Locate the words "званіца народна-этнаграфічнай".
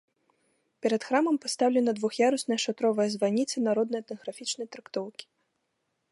3.15-4.67